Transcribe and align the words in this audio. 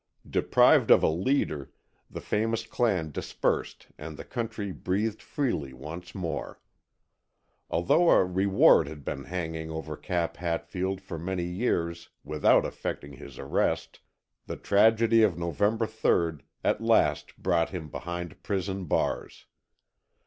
Deprived 0.27 0.89
of 0.89 1.03
a 1.03 1.07
leader, 1.07 1.69
the 2.09 2.21
famous 2.21 2.65
clan 2.65 3.11
dispersed 3.11 3.85
and 3.99 4.17
the 4.17 4.25
country 4.25 4.71
breathed 4.71 5.21
freely 5.21 5.73
once 5.73 6.15
more. 6.15 6.59
Although 7.69 8.09
a 8.09 8.25
reward 8.25 8.87
had 8.87 9.05
been 9.05 9.25
hanging 9.25 9.69
over 9.69 9.95
Cap 9.95 10.37
Hatfield 10.37 11.01
for 11.01 11.19
many 11.19 11.45
years 11.45 12.09
without 12.23 12.65
effecting 12.65 13.13
his 13.13 13.37
arrest, 13.37 13.99
the 14.47 14.57
tragedy 14.57 15.21
of 15.21 15.37
November 15.37 15.85
3rd, 15.85 16.41
at 16.63 16.81
last 16.81 17.37
brought 17.37 17.69
him 17.69 17.87
behind 17.87 18.41
prison 18.41 18.85
bars. 18.85 19.45